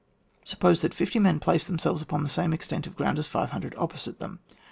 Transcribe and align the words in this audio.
Suppose 0.43 0.81
that 0.81 0.95
50 0.95 1.19
men 1.19 1.39
place 1.39 1.67
themselves 1.67 2.01
upon 2.01 2.23
the 2.23 2.27
same 2.29 2.53
extent 2.53 2.87
of 2.87 2.95
ground 2.95 3.19
as 3.19 3.27
500 3.27 3.75
opposite 3.77 4.13
to 4.13 4.17
them. 4.17 4.39